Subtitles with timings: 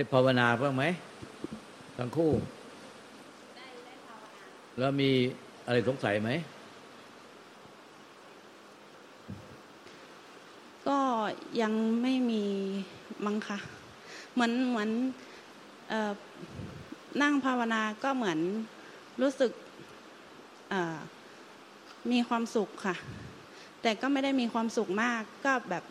[0.00, 0.84] ได้ภาวนาบ้างไหม
[1.98, 2.32] ทั้งคู่
[4.78, 5.10] แล้วมี
[5.66, 6.30] อะไรสงสัยไหม
[10.88, 10.98] ก็
[11.60, 12.44] ยังไม่มี
[13.24, 13.58] มั้งคะ
[14.34, 14.90] เหมือนเหมือน
[15.92, 15.94] อ
[17.22, 18.38] นั่งภาวนาก็เหมือน
[19.22, 19.52] รู้สึก
[22.12, 22.96] มีความสุขค่ะ
[23.82, 25.84] แต่ก็ไม่ได้มีความสุขมากก็แบบ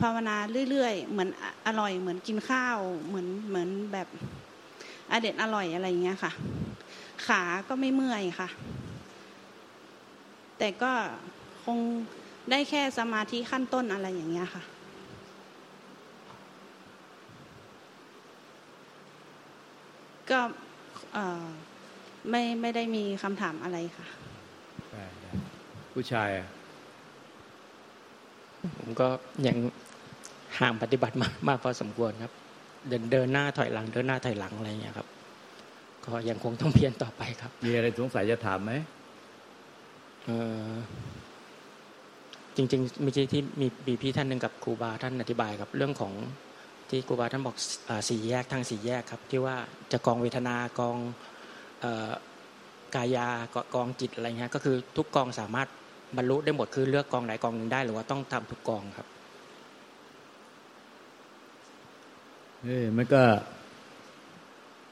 [0.00, 0.36] ภาวนา
[0.70, 1.28] เรื่อยๆ เหมือน
[1.66, 4.08] อร่อยเหมือนกินข้าว เหมือนเหมือนแบบ
[5.10, 6.32] อเด็ดอร่อยอะไรอย่างเงี้ยค่ะ
[7.26, 8.48] ขาก็ไม่เมื่อยค่ะ
[10.58, 10.92] แต่ก็
[11.64, 11.78] คง
[12.50, 14.62] ได้แค่สมาธิขั้นต้นอะไรอย่างเงี้ยค่ะ
[20.30, 20.40] ก็
[22.30, 24.06] ไม่ไม่ได้มีคำถามอะไรค่ะ
[25.92, 26.48] ผู้ชายอะ
[28.78, 29.08] ผมก็
[29.46, 29.56] ยัง
[30.60, 32.32] ห่างปฏิบัติมากมากพอสมควรครับ
[32.88, 35.08] เดินเดินหน้าถอยหลัง เดินหน้าถอยหลังอะไรอย่างเงี้ยครับ
[36.04, 38.72] ก็ยังคงต้องเพียรต่อไปครับ มีอะไรสงสัยจะถามไหม
[40.24, 40.70] เอ่อ
[42.56, 46.12] จริงๆมีที่ที่มีมีพี่ท่านหนึ่งกับครูบาท่านอธิบายครับ เรื่องของ
[46.90, 47.56] ที่ครูบาท่านบอก
[47.88, 49.56] อ่าสี่แยกทางสี่แยกครับ ที่ว่า
[49.92, 50.96] จะกองเวทนากอง
[51.80, 52.10] เอ่อ
[52.94, 55.68] กายากกองจิตอะไรเงี้ยก็คือทุกกองสามารถ
[56.16, 59.06] บรรลุได้หมดคือเลือกกองไหนกองหนึ่งได้หรือว่าต้องทำทุกกองครับ
[62.62, 63.22] เอ้มันก็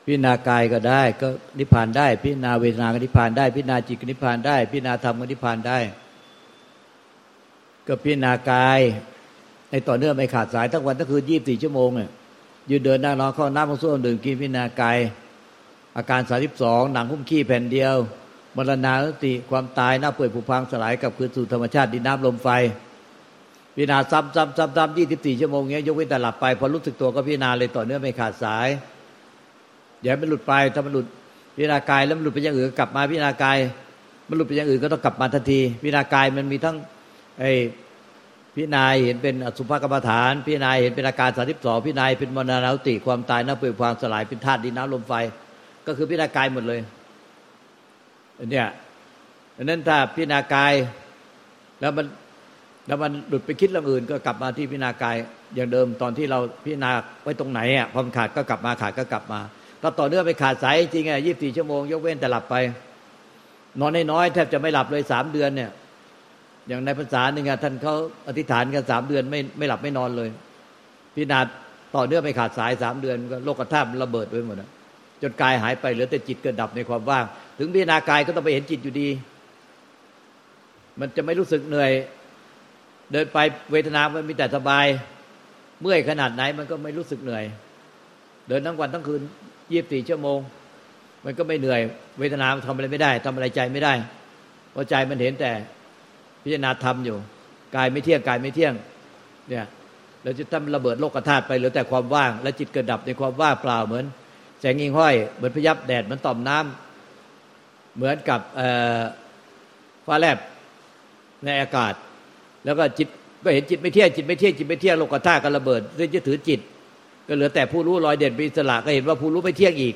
[0.05, 5.78] พิจารณากายก็ได้ก็นิพพานได้ พิจารณาเวทนาก็นิพพานได้ พิจารณาจิตก็นิพพานได้ พิจารณาธรรมก็นิพพานได้
[7.86, 8.80] ก็พิจารณากาย
[9.70, 12.10] ในต่อเนื่องไม่ขาดสายทั้งวันทั้งคืนยี่บสี่ชั่วโมงเนี่ย
[12.70, 14.98] ยืนเดินนั่งนอนเข้าน้ำมาส้วมดื่มกินพิจารณากาย
[15.97, 17.97] อาการสาสิบสองหนังหุ้มขี้แผ่นเดียว
[18.56, 22.48] มรณานุสติความตายหน้าเปื่อยผุพังสลายกับคืนสู่ธรรมชาติดินน้ำลมไฟ
[23.75, 28.69] พิจารณาซ้ำซ้ำซ้ำซ้ำยี่สิบสี่ชั่วโมงเงี้ยยกเว้นแต่หลับไปพอรู้สึกตัวก็พิจารณาเลยต่อเนื่องไม่ขาดสาย
[30.00, 31.06] อย่าให้มันหลุดไปถ้ามันหลุด
[31.54, 33.56] พิจารณากายแล้วมันหลุดไปอย่างอื่นกลับมาพิจารณากาย
[34.28, 36.76] มันหลุดไปอย่างอื่นก็ต้องกลับมาทันทีพิจารณากายมันมีทั้ง
[37.41, 37.50] ไอ้
[38.54, 45.12] พิจารณาเห็นเป็นอสุภกรรมฐาน พิจารณาเห็นเป็นอาการสาสิบสองพิจารณาเป็นมรณานุสติความตายหน้าเปื่อยผุพังสลายเป็นธาตุดินน้ำลมไฟ
[45.87, 46.81] ก็คือพิจารณากายหมดเลย
[48.50, 48.66] เนี่ย
[49.56, 50.75] ดังนั้นถ้าพิจารณากาย
[51.81, 52.06] แล้วมัน
[52.87, 55.16] แล้วมันหลุดไปคิดเรื่องอื่น ก็กลับมาที่พิจารณากาย
[55.54, 56.91] อย่างเดิมตอนที่เราพิจารณา
[57.22, 59.41] ไว้ตรงไหนอะพอมขาดก็กลับมาขาดก็กลับมา
[59.82, 62.54] ถ้าต่อเนื่องไปขาดสายจริงอะยี่สิบสี่ชั่วโมงยกเว้นแต่หลับไป
[63.81, 65.70] นอนน้อยแทบจะไม่หลับเลยสามเดือนเนี่ย
[66.69, 67.94] อย่างในภาษาหนึ่งอะท่านเขา
[68.28, 70.28] อธิษฐานกันสามเดือนไม่ไม่หลับไม่นอนเลย
[71.15, 71.41] พิจารณา
[71.97, 74.70] ต่อเนื่องไปขาดสายสามเดือนก็โลกธาตุระเบิดไปหมดอะ
[75.22, 77.25] จนกายหายไปเหลือแต่จิตเกิดดับในความว่าง
[77.58, 79.08] ถึงพิจารณากายก็ต้องไปเห็นจิตอยู่ดี
[81.00, 81.91] มันจะไม่รู้สึกเหนื่อย
[83.12, 83.38] เดินไป
[83.72, 84.86] เวทนามันมีแต่สบาย
[85.80, 87.44] เมื่อยขนาดไหนมันก็ไม่รู้สึกเหนื่อย
[88.48, 89.22] เดินทั้งวันทั้งคืน
[89.72, 90.38] ยี่สิบสี่ชั่วโมง
[91.24, 91.80] มันก็ไม่เหนื่อย
[92.19, 93.92] เวทนามันทำอะไรไม่ได้ทำอะไรใจไม่ได้
[94.72, 95.52] เพราะใจมันเห็นแต่
[96.42, 97.16] พิจารณาธรรมอยู่
[97.76, 98.75] กายไม่เที่ยงกายไม่เที่ยง
[99.48, 99.66] เนี่ย
[100.22, 104.04] เราจะทำระเบิดโลกธาตุไปเหลือแต่ความว่าง และจิตเกิดดับในความว่างเปล่าเหมือน
[104.60, 106.88] แสงยิงห้อยเหมือนพยับแดดเหมือนต่อมน้ำ
[107.98, 108.41] เหมือนกับ
[110.06, 110.38] ฟ้าแลบ
[111.44, 111.94] ในอากาศ
[112.64, 113.09] แล้วก็จิต
[113.44, 116.60] ก็เห็นจิตไม่เที่ยงจิตไม่เที่ยงจิตไม่เที่ยงโลกธาตุก็ระเบิดเลยจะถือจิต
[117.28, 119.94] ก็เหลือแต่ผู้รู้ลอยเด่นเป็นอิสระก็เห็นว่าผู้รู้ไม่เที่ยงอีก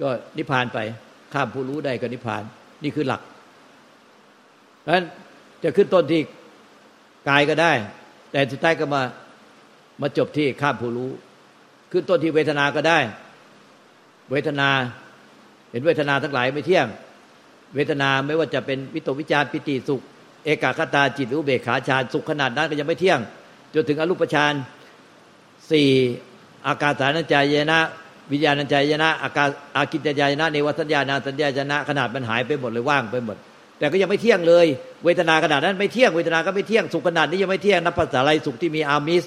[0.00, 0.78] ก็นิพพานไป
[1.32, 2.42] ข้ามผู้รู้ได้ก็นิพพาน
[2.82, 3.20] นี่คือหลัก
[4.80, 5.04] เพราะฉะนั้น
[5.62, 6.20] จะขึ้นต้นที่
[7.28, 7.72] กายก็ได้
[8.30, 9.02] แต่สุดท้ายก็มา
[10.00, 11.10] มาจบที่ข้ามผู้รู้
[11.92, 12.98] ขึ้นต้นที่เวทนาก็ได้
[14.30, 14.68] เวทนา
[15.70, 16.86] เห็นเวทนาทั้งหลายไม่เที่ยง
[17.74, 20.00] เวทนาไม่ว่าจะเป็นวิตกวิจารปิติสุข
[20.44, 23.20] เอกาคตาจิตอุเบขาฌานสุขขนาดนั้นก็ยังไม่เที่ยง
[23.74, 24.52] จนถึงอรูปฌาน
[25.70, 25.88] สี่
[26.66, 27.78] อากาสานัญจายนะ
[28.32, 29.44] วิญญาณัญจายนะอากา
[29.76, 33.36] อากิจจายนะเนวสัญญานาสัญญาจนะขนาดมันหายไปหมดเลยว่างไปหมด
[33.78, 34.66] แต่ก็ยังไม่เที่ยงเลย
[35.04, 39.24] เวทนาขนาดนั้นไม่เที่ยงเวทนาก็ไม่เที่ยงสุขขนาดนี้ยังไม่เที่ยงนับภาษาไรสุขที่มีอามิส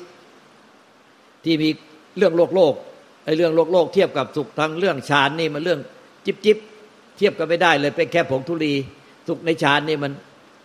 [1.46, 1.70] ที่มี
[2.18, 2.74] เรื่องโลกโลก
[3.26, 5.80] ไอ้เรื่องโลกโลกเทียบกับสุขทางเรื่องฌานนี่มันเรื่อง
[6.26, 6.58] จิบจิบ
[7.18, 8.74] เทียบกันไม่ได้เลย เป็นแค่ผงธุลี
[9.28, 10.12] สุขในฌานนี่มัน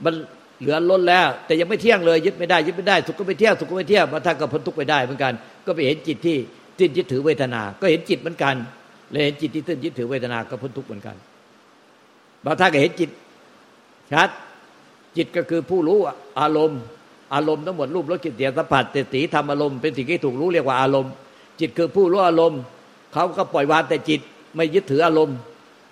[0.04, 0.14] มัน
[0.60, 5.32] เหลือล้นแล้ว แต่ยังไม่เที่ยงเลย ยึดไม่ได้ยึดไม่ได้สุขก็ไม่เที่ยงสุขก็ไม่เที่ยงมาท่านก็พ้นทุกข์ไปได้เหมือนกัน
[5.66, 6.36] ก็ไปเห็นจิตที่
[6.78, 8.54] ตื้นยึดถือเวทนา ก็เห็นจิตเหมือนกัน
[9.10, 11.16] เลยเห็นจิตที่ตื้นยึดถือเวทนาก็พ้นทุกข์เหมือนกัน
[12.44, 13.10] บางท่านก็เห็นจิต
[14.12, 14.30] ชัด
[15.16, 15.98] จิตก็คือผู้รู้
[16.40, 16.80] อารมณ์
[17.34, 21.12] อารมณ์ทั้งหมดรูปรสกลิ่นเสียงสัมผัสเตสีธรรมอารมณ์เป็นสิ่งที่ถูกรู้เรียกว่าอารมณ์
[21.60, 22.60] จิตคือผู้รู้อารมณ์
[23.12, 24.20] เขาก็ปล่อยวางแต่จิต
[24.56, 25.36] ไม่ยึดถืออารมณ์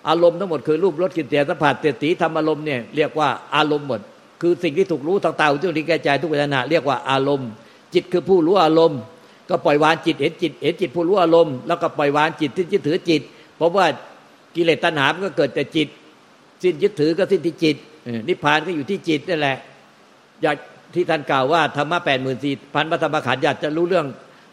[0.09, 3.99] อารมณ์ทั้งหมดคือรูปรสกลิ่นเสียงสัมผัสเตสีธรรมอารมณ์เนี่ยเรียกว่าอารมณ์หมด
[4.41, 7.49] คือสิ่งที่ถูกรู้ทางตาหูจมูกลิ้นกายใจทุกเวทนาเรียกว่าอารมณ์
[7.93, 8.99] จิตคือผู้รู้อารมณ์
[9.49, 13.21] ก็ปล่อยวางจิตเห็นจิตเห็นจิตผู้รู้อารมณ์แล้วก็ปล่อยวางจิตที่ยึดถือจิต
[13.57, 13.85] เพราะว่า
[14.55, 15.87] กิเลสตัณหามันก็เกิดแต่จิต
[16.61, 17.75] สิ้นยึดถือก็สิ้นที่จิต
[18.27, 19.57] นิพพานก็อยู่ที่จิตนั่นแหละ
[20.41, 20.55] อยาก
[20.95, 24.05] ที่ท่านกล่าวว่าธรรมะแปดหมื่นสี่พันพระธรรมขันธ์อยากจะรู้เรื่อง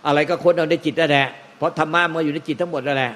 [0.07, 1.27] อะไรก็ค้นเอาในจิตนั่นแหละ
[1.59, 3.13] เพราะธรรมะมันอยู่ในจิตทั้งหมดนั่นแหละ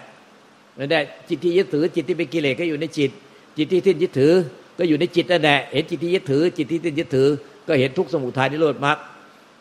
[0.78, 3.10] นั่นแหละจิตที่ยึดถือ จิตที่เป็นกิเลสก็อยู่ในจิต
[3.56, 4.34] จิตที่สิ้นยึดถือ
[4.78, 7.28] ก็อยู่ในจิตนั่นแหละเห็นจิตที่ยึดถือ จิตที่สิ้นยึดถือ
[7.68, 8.98] ก็เห็นทุกสมุทัยนิโรธมรรค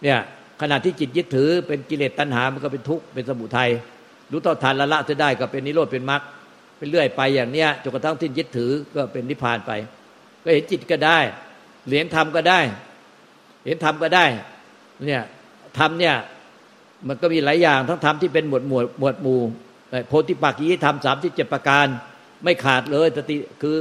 [0.03, 0.19] เนี่ย
[0.61, 3.69] ขณะที่จิตยึดถือ เป็นกิเลสตัณหามันก็เป็นทุกข์เป็นสมุทัย
[4.31, 6.21] รู้ต่อทานละละจะได้ก็เป็นนิโรธเป็นมรรค
[6.77, 9.71] เป็นเรื่อยไปอย่างเนี้ยจนกระทั่งสิ้นยึดถือก็เป็นนิพพานไป
[10.43, 11.19] ก็เห็นจิตก็ได้
[11.87, 12.59] เหรียญธรรมก็ได้
[13.65, 14.25] เห็นธรรมก็ได้
[15.07, 15.23] เนี่ย
[15.77, 16.15] ธรรมเนี่ย
[17.07, 19.41] มันก็มีหลายอย่างทั้งธรรมที่เป็นหมวดหมวดหมวดหมู่
[20.07, 21.85] โพธิปักขีธรรมสามที่เจ็ดประการ
[22.43, 23.75] ไม่ขาดเลยสติคือ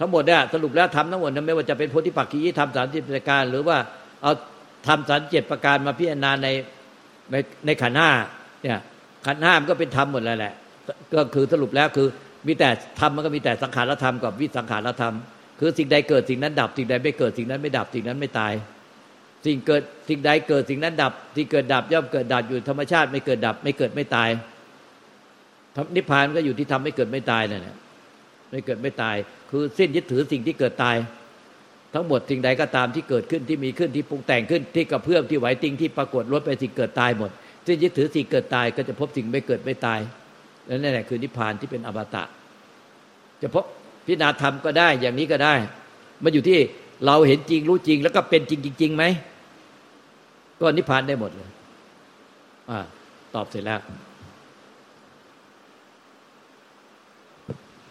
[0.00, 3.78] ทั้งหมดเนี่ยสรุปแล้วทำทั้งหมดนั้นไม่ว่าจะเป็นโพธิปักขีธรรมสามที่ประการ หรือว่า
[4.22, 4.32] เอา
[4.86, 6.48] ทำสามเจ็ดประการมาพิจารณาใน
[7.32, 7.36] ใน
[7.66, 8.10] ในขันห้า
[8.62, 8.78] เนี่ย
[9.26, 10.54] ขันห้ามก็เป็นธรรมหมดแล้วแหละ
[11.14, 12.08] ก็คือสรุปแล้วคือ
[12.46, 12.68] มีแต่
[13.00, 15.14] ธรรมมันก็มีแต่สังขารธรรมกับวิสังขารธรรม
[15.60, 18.52] คือสิ่งใดเกิดสิ่งนั้นดับ สิ่งใดไม่เกิดสิ่งนั้นไม่ดับสิ่งนั้นไม่ตาย
[19.44, 24.28] สิ่งเกิดสิ่งใดเกิดสิ่งนั้นดับ ที่เกิดดับย่อมเกิดดับอยู่ธรรมชาติไม่เกิดดับ ไม่เกิดไม่ตาย
[25.96, 27.76] นิพพานก็อยู่ที่ทำไม่เกิดไม่ตายนั่นแหละ
[28.50, 29.16] ไม่เกิดไม่ตาย
[29.50, 30.96] คือสิ้นยึดถือสิ่งที่เกิดตาย
[31.94, 37.30] ทั้งหมดสิ่งใดก็ตามที่เกิดขึ้นที่มีขึ้นที่ปรุงแต่งขึ้นที่กระเพื่อมที่ไหวติงที่ปรากฏลดไปสิ่งเกิดตายหมด
[37.66, 40.00] สิ้นยึดถือสิ่งเกิดตายก็จะพบสิ่งไม่เกิดไม่ตาย
[40.68, 42.24] นั่นแหละคือนิพพานที่เป็นอมตะ
[43.42, 43.64] จะพบ
[44.06, 45.54] พิจารณาธรรมก็ได้อย่างนี้ก็ได้
[46.24, 46.58] มันอยู่ที่
[47.06, 49.04] เราเห็นจริงรู้จริง แล้วก็เป็นจริงจริงไหม
[50.60, 51.50] ก็นิพพานได้หมดเลย
[52.70, 52.78] อ่า
[53.34, 53.80] ตอบเสร็จแล้ว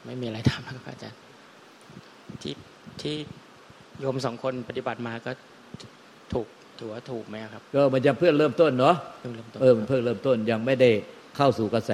[0.05, 1.19] ไม่มีอะไรถามครับอาจารย์
[2.41, 2.53] ที่
[3.01, 3.15] ที่
[3.99, 5.31] โยมสองคนปฏิบัติมาก็
[6.33, 6.47] ถูก
[6.79, 10.89] ถือว่าถูกไหมครับ ก็มันจะเพื่อเริ่มต้นเนาะเพิ่งเริ่มต้นเออมันเพิ่งเริ่มต้นยังไม่ได้
[11.35, 11.91] เข้าสู่กระแส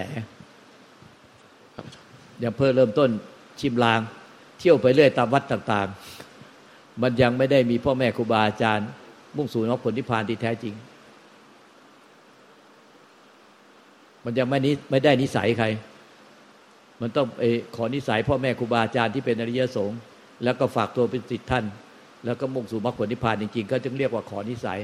[2.44, 3.10] ยังเพิ่งเริ่มต้น
[3.60, 4.00] ชิมลาง
[4.60, 8.88] เที่ยวไปเรื่อยตามวัดต่างๆ มันยังไม่ได้มีพ่อแม่ครูบาอาจารย์
[9.36, 10.74] มุ่งสู่นอกผลนิพพานที่แท้จริง
[14.24, 15.68] มันยังไม่นี้ไม่ได้นิสัยใคร
[17.02, 17.42] มันต้องไป
[17.76, 20.00] ขอนิสัยพ่อแม่ครูบาอาจารย์ที่เป็นอริยสงฆ์
[20.44, 21.66] แล้วก็ฝากตัวเป็นสิทธิท่าน
[22.26, 24.80] แล้วก็มุ่งสู่มรรคผลนิพพานจริงๆ ก็จึงเรียกว่าขอนิสัย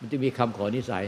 [0.00, 1.04] มันจะมีคำขอนิสัย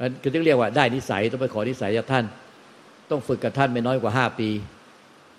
[0.00, 2.24] มันก็จึงเรียกว่าได้นิสัยต้องไปขอนิสัยจากท่าน
[3.10, 4.48] ต้องฝึกกับท่านไม่น้อยกว่าห้าปี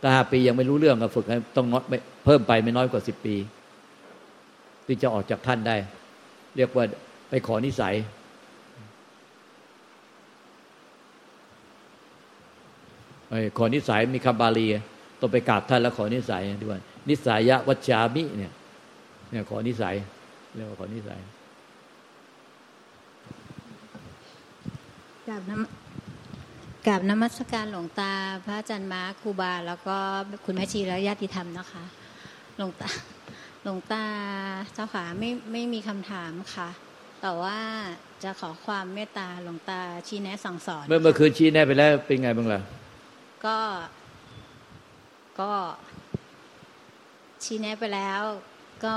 [0.01, 1.25] ถ้าห้าปียังไม่รู้เรื่องก็ฝึก
[1.57, 1.67] ต้อง
[2.25, 3.35] เพิ่มไปไม่น้อยกว่าสิบปี
[4.85, 5.75] ที่จะออกจากท่านได้
[6.57, 6.85] เรียกว่า
[7.29, 7.95] ไปขอนิสัย
[13.27, 14.67] ไปขอนิสัยมีคำบาลี
[15.19, 16.79] ต้องไปกราบท่านแล้วขอนิสัยด้วย
[17.09, 18.53] นิสัยะวัชามิเนี่ย
[19.31, 19.95] เนี่ย ขอนิสัย
[20.55, 21.19] เรียกว่าขอนิสัย
[25.27, 28.11] กราบน้ำกราบนมัสการหลวงตา
[28.45, 29.97] พระอาจารย์มาครูบา แล้วก็
[30.45, 31.83] คุณแม่ชีและญาติธรรมนะคะ
[32.57, 32.89] หลวงตา
[33.63, 34.03] หลวงตา
[34.73, 36.69] เจ้าขาไม่ไม่มีคำถามค่ะ
[37.21, 37.57] แต่ว่า
[38.23, 42.61] จะขอความเมตตาหลวงตาชี้แนะสั่งสอนเมื่อเมื่อคืนชี้แนะไปแล้วเป็นไงบ้างล่ะ
[43.45, 43.57] ก็
[45.39, 45.51] ก็
[47.43, 48.21] ชี้แนะไปแล้ว
[48.83, 48.93] ก็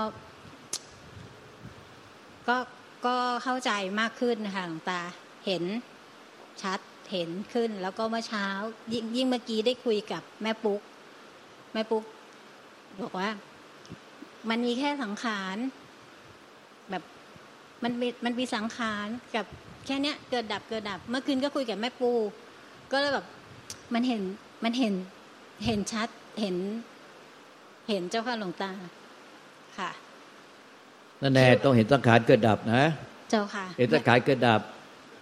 [2.49, 2.57] ก็
[3.07, 5.01] ก็เข้าใจมากขึ้นนะคะหลวงตา
[5.47, 5.65] เห็น
[6.63, 6.81] ชัด
[7.13, 8.47] เห็นขึ้น แล้วก็เมื่อเช้า
[8.93, 10.81] ยิ่งยิ่งเมื่อกี้ได้คุยกับแม่ปุ๊ก
[11.73, 12.05] แม่ปุ๊ก
[13.03, 13.31] บอกว่า
[14.49, 15.82] มันมีแค่สังขารแบบ
[17.83, 19.45] มันมีมันมีสังขารกับ
[19.87, 22.11] แค่เนี้ยเกิดดับเกิดดับ เมื่อคืนก็คุยกับแม่ปู
[22.93, 23.27] ก็เลยแบบ
[23.95, 24.23] มันเห็น
[24.65, 24.95] มันเห็น
[25.67, 26.09] เห็นชัด
[26.41, 26.57] เห็น
[27.89, 28.71] เห็นเจ้าค่ะหลวงตา
[29.79, 29.91] ค่ะ
[31.23, 32.83] นั่นแน่ต้องเห็นสังขารเกิดดับนะ
[33.31, 34.61] เจ้าค่ะ เห็นสังขารเกิดดับ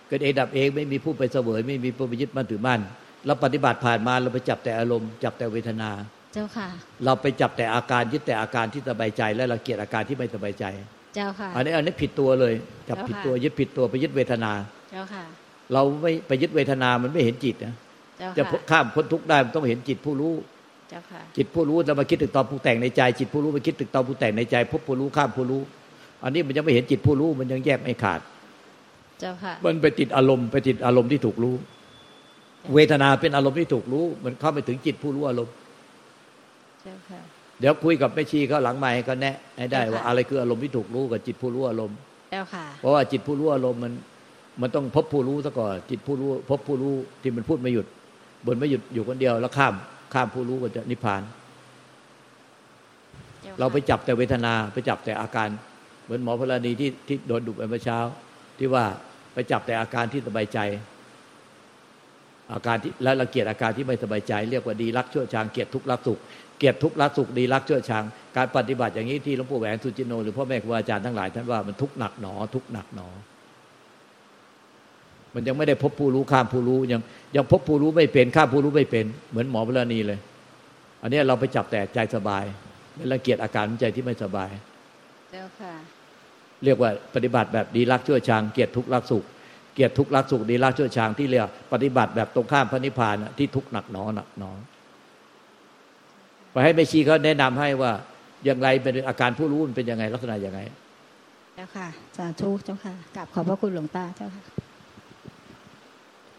[0.08, 2.80] เกิดเองดับเองไม่มีผู้ไปเสวยไม่มีผู้ไปยึดมั่นถือมั่น
[3.26, 5.90] เราปฏิบัติผ่านมาเราไปจับแต่อารมณ์จับแต่เวทนา
[6.34, 6.68] เจ้าค่ะ
[7.04, 10.64] เราไปจับแต่อาการยึดแต่อาการที่สบายใจ และเราเกลียดอาการที่ไม่สบายใจ
[11.14, 12.54] เจ้าค่ะ อันนี้อันนี้ผิดตัวเลย
[12.88, 14.52] จับผิดตัวยึดผิดตัวไปยึดเวทนา
[14.92, 15.24] เจ้าค่ะ
[15.72, 17.74] เราไม่ไปยึดเวทนามันไม่เห็นจิตนะ
[18.36, 20.34] จะข้ามพ้นทุกข์ได้มันต้องเห็นจิตผู้รู้
[20.90, 25.62] เจ้าค่ะจิตผู้รู้เรามาคิดถึงตอนผู้แต่งในใจ จิตผู้รู้มาคิดถึงตอนผู้แต่งในใจพบผู้รู้ข้ามผู้รู้
[26.24, 28.20] อันนี้มันยังไม่เห็นจิตผู้รู้มันยังแยกไม่ขาด
[29.20, 31.54] เจ้าค่ะ มันไปติดอารมณ์ไปติดอารมณ์ที่ถูกรู้
[32.74, 35.54] เวทนาเป็นอารมณ์ที่ถูกรู้ มันเข้าไปถึงจิตผู้รู้อารมณ์
[36.82, 37.20] เจ้าค่ะ
[37.60, 41.96] เดี๋ยวคุยกับแม่ชีเขาหลังใหม่ก็แนะให้ได้ว่าอะไรคืออารมณ์ที่ถูกรู้กับจิตผู้รู้อารมณ์
[42.32, 43.92] แล้วค่ะ เพราะว่าจิตผู้รู้อารมณ์มัน
[44.62, 47.86] มันต้องพบผู้รู้ซะก่อนจิตผู้รู้ พบผู้รู้ที่มันพูดไม่หยุด
[48.46, 49.74] บนไม่หยุดอยู่คนเดียวแล้วข้าม
[50.14, 51.22] ข้ามผู้รู้ก็จะนิพพาน
[53.58, 55.48] เราไปจับแต่เวทนาไปจับแต่อาการ
[56.04, 57.98] เหมือนหมอพลานีที่ที่โดนดุไปเมื่อเช้า
[58.58, 58.84] ที่ว่า
[59.34, 60.58] ไปจับแต่อาการที่สบายใจ
[62.52, 66.18] อาการที่แล้วเราเกียดอาการที่ไม่สบายใจ เรียกว่าดีรักชั่วชางเกียดทุกข์รักสุข
[66.60, 68.04] เกียดทุกข์รักสุขดีรักชั่วชาง
[68.36, 73.08] การปฏิบัติอย่างนี้ที่หลวงปู่แหวนสุจินโน หรือพ่อแม่ครูอาจารย์ทั้งหลายท่านว่ามันทุกข์หนักหนอ ทุกข์หนักหนอ
[75.34, 77.00] มันยังไม่ได้พบผู้รู้ข้ามผู้รู้ยัง
[77.36, 80.18] ยังพบผู้รู้ไม่เป็นข้ามผู้รู้ไม่เป็น เหมือนหมอพลานีเลย
[81.02, 82.44] อันนี้เราไปจับแต่ใจสบาย
[82.94, 84.50] ไม่ละเกียดอาการใจที่ไม่สบาย
[85.30, 85.74] เจ้าค่ะ
[86.64, 89.24] เรียกว่าปฏิบัติแบบดีรักชั่วชางเกียรติทุกข์รักสุข
[89.74, 94.50] เกียรติทุกข์รักสุขดีรักชั่วชางที่เรียกปฏิบัติแบบตรงข้ามพระนิพพานที่ทุกข์หนักหนอหนักหนอ
[96.52, 97.92] ไปให้แม่ชีเขาแนะนำให้ว่า
[98.45, 100.61] อย่างไรเป็นอาการผู้รู้มันเป็นยังไง ลักษณะยังไง
[101.54, 104.42] เจ้าค่ะสาธุเจ้าค่ะกราบขอบพระคุณหลวงตาเจ้าค่ะ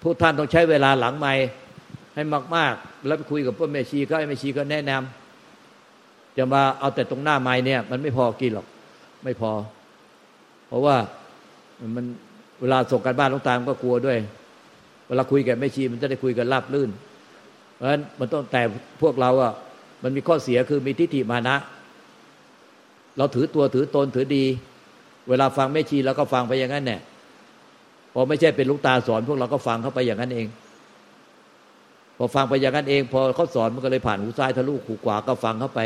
[0.01, 1.33] ผู้ท่านต้องใช้เวลาหลังไม่
[2.15, 2.23] ให้
[2.55, 8.67] มาก ๆ แล้วไปคุยกับพ่อแม่ชีก็ให้แม่ชีก็แนะนำจะมาเอาแต่ตรงหน้าไม้เนี่ย มันไม่พอกินหรอก
[9.23, 9.51] ไม่พอ
[10.67, 10.95] เพราะว่า
[11.95, 12.05] มัน
[12.61, 14.17] เวลาส่งการบ้านลงตามก็กลัวด้วย
[15.07, 16.89] เวลาคุยกับแม่ชีมันจะได้คุยกันราบลื่น
[17.75, 18.61] เพราะฉะนั้นมันต้องแต่
[19.01, 19.53] พวกเราอะ
[20.03, 21.55] มันมีข้อเสียคือมีทิฏฐิมานะ
[23.17, 24.45] เราถือตัวถือตนถือดี
[25.29, 27.01] เวลาฟังแม่ชีเราก็ฟังไปอย่างนั้นเนี่ย
[28.13, 30.47] พอไม่ใช่เป็นลูกตาสอนพวกเราก็ฟังเข้าไปอย่างนั้นเอง
[32.17, 35.79] พอฟังไปอย่างนั้นเอง พอเขาสอนมันก็เลยผ่านหูซ้ายทะลุหูขวาก็ฟังเข้าไป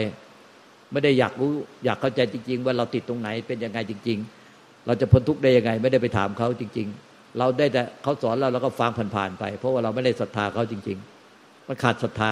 [0.92, 1.52] ไม่ได้อยากรู้
[1.86, 4.18] อยากเข้าใจจริง ๆ ว่าเราติดตรงไหนเป็นยังไงจริง
[4.52, 10.98] ๆ เราจะพ้นทุกข์ได้ยังไง ไม่ได้ไปถามเขาจริง ๆ เราได้แต่เขาสอนเราเราก็ฟังผ่านๆไป เพราะว่าเราไม่ได้ศรัทธาเขาจริง
[11.34, 12.32] ๆ มันขาดศรัทธา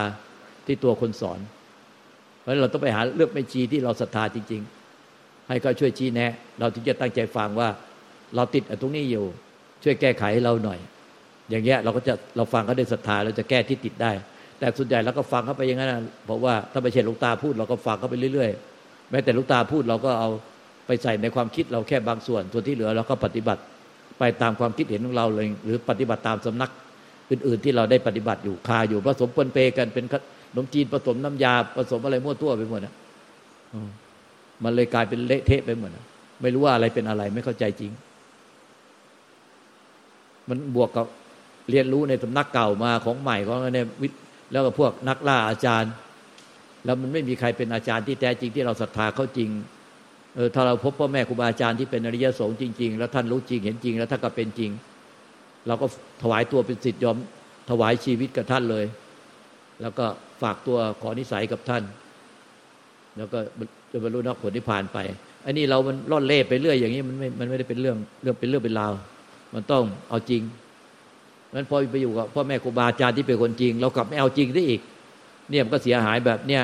[0.66, 1.40] ที่ตัวคนสอน
[2.44, 4.62] เพราะฉะนั้นเราต้องไปหาเลือกไม่ชีที่เราศรัทธาจริง
[5.06, 7.70] ๆ ให้เขาช่วยชี้แนะ เราถึงจะตั้งใจฟังว่า
[8.36, 9.26] เราติดตรงนี้อยู่
[9.84, 10.80] ช่วยแก้ไขให้เราหน่อย
[11.50, 14.12] อย่างเงี้ยเราก็จะเราฟังเขาได้ศรัทธาเราจะแก้ที่ติดได้
[14.60, 20.30] แต่ส่วนใหญ่เราก็ฟังเขาไปอย่างนั้นเพราะว่าถ้าไม่ใช่ลูกตาพูดเราก็ฟังเขาไปเรื่อยๆ แม้แต่ลูกตาพูดเราก็เอา
[20.88, 23.62] ไปใส่ในความคิดเราแค่บางส่วนส่วนที่เหลือเราก็ปฏิบัติ
[24.20, 26.72] ไปตามความคิดเห็นของเราเลย หรือปฏิบัติตามสำนัก
[27.32, 30.06] อื่น ๆ ที่เราได้ปฏิบัติอยู่คาอยู่ผสมปนเปกันเป็น
[30.56, 32.94] นมจีนผสมน้ำยาผสมอะไรมั่วตัวไปหมดนะ
[34.64, 36.06] มันเลยกลายเป็นเละเทะไปหมดนะ
[36.42, 37.92] ไม่รู้ว่าอะไรเป็นอะไรไม่เข้าใจจริง
[40.50, 41.06] มันบวกกับ
[41.70, 43.88] เรียนรู้ในสำนักเก่ามาของใหม่ของเนี่ย
[44.52, 45.92] แล้วก็พวกนักล่าอาจารย์
[46.86, 49.50] แล้วมันไม่มีใครเป็นอาจารย์ที่แท้จริงที่เราศรัทธาเขาจริง
[50.36, 54.72] เออถ้าเราพบพ่อแม่ครูบาอาจารย์ที่เป็นอริยสงฆ์จริง ๆ แล้วท่านรู้จริงเห็นจริง แล้วท่านก็เป็นจริง
[55.68, 55.88] เราก็
[56.22, 57.18] ถวายตัวเป็นสิทธิ์ยอม
[57.70, 58.86] ถวายชีวิตกับท่านเลย
[59.82, 60.06] แล้วก็
[60.44, 61.84] ฝากตัวขอนิสัยกับท่าน
[63.18, 63.40] แล้วก็
[63.92, 64.98] จะบรรลุนักผลที่ผ่านไป
[65.46, 68.94] อันนี้เรามันล่อนเล่ไปเรื่อยอย่างนี้มันไม่มันไม่ได้เป็นเรื่องเรื่องเป็นเรื่องเป็นราว
[69.54, 70.42] มันต้องเอาจริง
[71.54, 74.82] มันพอไปอยู่กับพ่อแม่ครูบาอาจารย์ที่เป็นคนจริง เรากลับไม่เอาจริงได้อีก
[75.50, 76.64] เนี่ยมันก็เสียหายแบบเนี้ย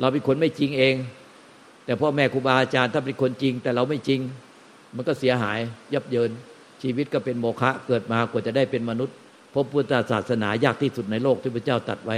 [0.00, 0.94] เราเป็นคนไม่จริงเอง
[1.84, 4.20] แต่พ่อแม่ครูบาอาจารย์ถ้าเป็นคนจริง แต่เราไม่จริง
[4.96, 5.58] มันก็เสียหาย
[5.94, 6.30] ยับเยิน
[6.82, 9.16] ชีวิตก็เป็นโมฆะเกิดมากว่าจะได้เป็นมนุษย์
[9.54, 12.16] พบพุทธศาสนายากที่สุดในโลกที่พระเจ้าตัดไว้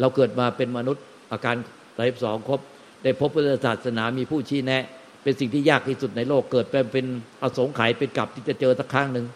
[0.00, 1.56] เราเกิดมาเป็นมนุษย์อาการ
[1.94, 2.60] ไร้สองครบ
[3.02, 4.82] ได้พบพุทธศาสนามีผู้ชี้แนะ
[5.22, 7.06] เป็นสิ่งที่ยากที่สุดในโลกเกิดเป็นเป็น
[7.42, 9.26] อสงไขยเป็นกลับที่จะเจอสักครั้งหนึ่ง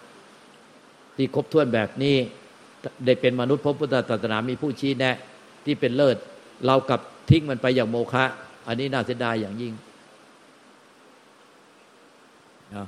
[1.16, 2.16] ที่ครบถ้วนแบบนี้
[3.06, 5.16] ได้เป็นมนุษย์พบพุทธศาสนามีผู้ชี้แนะ
[5.64, 6.16] ที่เป็นเลิศ
[6.66, 8.25] เรากับทิ้งมันไปอย่างโมฆะ
[8.66, 9.72] อันนี้น่าเสียดายอย่างยิ่ง
[12.75, 12.86] นะ